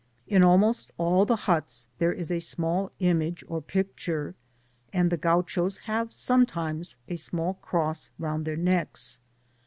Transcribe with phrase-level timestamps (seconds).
[0.25, 4.33] In almost all the huts there is a small image or picture,
[4.91, 9.19] and the Gauchos have sometimes' a small cross round their necks.